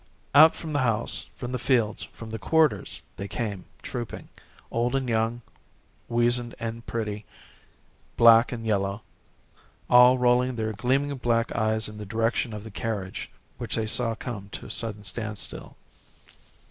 Out 0.33 0.55
from 0.55 0.73
the 0.73 0.79
house, 0.79 1.27
from 1.35 1.51
the 1.51 1.59
fields, 1.59 2.05
from 2.05 2.31
the 2.31 2.39
quarters, 2.39 3.03
they 3.17 3.27
came 3.27 3.65
trooping; 3.83 4.29
old 4.71 4.95
and 4.95 5.07
young; 5.07 5.43
weazened 6.09 6.55
and 6.59 6.83
pretty; 6.87 7.23
black 8.17 8.51
and 8.51 8.65
yellow; 8.65 9.03
all 9.91 10.17
rolling 10.17 10.55
their 10.55 10.73
gleaming 10.73 11.15
black 11.17 11.55
eyes 11.55 11.87
in 11.87 11.99
the 11.99 12.05
direction 12.07 12.51
of 12.51 12.63
the 12.63 12.71
carriage 12.71 13.29
which 13.59 13.75
they 13.75 13.85
saw 13.85 14.15
come 14.15 14.49
to 14.49 14.65
a 14.65 14.71
sudden 14.71 15.03
standstill. 15.03 15.77